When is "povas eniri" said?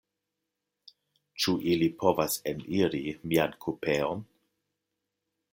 2.05-3.03